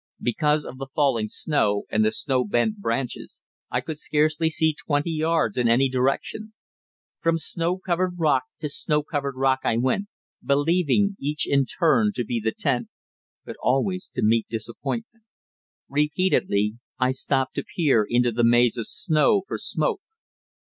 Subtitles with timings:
[0.19, 5.11] Because of the falling snow and the snow bent branches, I could scarcely see twenty
[5.11, 6.53] yards in any direction.
[7.19, 10.07] From snow covered rock to snow covered rock I went,
[10.43, 12.87] believing each in turn to be the tent,
[13.45, 15.25] but always to meet disappointment.
[15.87, 20.01] Repeatedly I stopped to peer into the maze of snow for smoke.